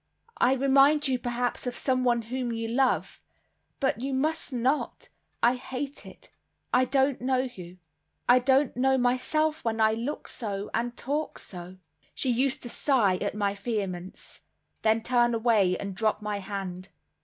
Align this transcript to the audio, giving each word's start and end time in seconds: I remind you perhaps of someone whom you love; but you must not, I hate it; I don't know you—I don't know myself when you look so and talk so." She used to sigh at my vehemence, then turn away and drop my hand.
I 0.39 0.53
remind 0.55 1.07
you 1.07 1.19
perhaps 1.19 1.67
of 1.67 1.77
someone 1.77 2.23
whom 2.23 2.51
you 2.51 2.67
love; 2.67 3.21
but 3.79 4.01
you 4.01 4.15
must 4.15 4.51
not, 4.51 5.09
I 5.43 5.53
hate 5.55 6.07
it; 6.07 6.31
I 6.73 6.85
don't 6.85 7.21
know 7.21 7.43
you—I 7.55 8.39
don't 8.39 8.75
know 8.75 8.97
myself 8.97 9.63
when 9.63 9.77
you 9.77 9.91
look 10.03 10.27
so 10.27 10.71
and 10.73 10.97
talk 10.97 11.37
so." 11.37 11.77
She 12.15 12.31
used 12.31 12.63
to 12.63 12.67
sigh 12.69 13.17
at 13.17 13.35
my 13.35 13.53
vehemence, 13.53 14.41
then 14.81 15.03
turn 15.03 15.35
away 15.35 15.77
and 15.77 15.93
drop 15.93 16.19
my 16.19 16.39
hand. 16.39 16.89